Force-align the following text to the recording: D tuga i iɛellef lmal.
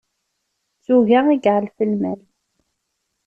D 0.77 0.81
tuga 0.85 1.19
i 1.31 1.35
iɛellef 1.39 1.77
lmal. 1.91 2.19